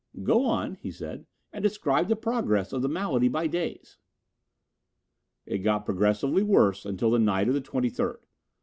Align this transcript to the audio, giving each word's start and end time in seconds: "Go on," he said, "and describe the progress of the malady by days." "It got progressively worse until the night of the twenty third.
"Go 0.23 0.45
on," 0.47 0.73
he 0.81 0.89
said, 0.89 1.27
"and 1.53 1.61
describe 1.61 2.07
the 2.07 2.15
progress 2.15 2.73
of 2.73 2.81
the 2.81 2.89
malady 2.89 3.27
by 3.27 3.45
days." 3.45 3.99
"It 5.45 5.59
got 5.59 5.85
progressively 5.85 6.41
worse 6.41 6.87
until 6.87 7.11
the 7.11 7.19
night 7.19 7.47
of 7.47 7.53
the 7.53 7.61
twenty 7.61 7.91
third. 7.91 8.25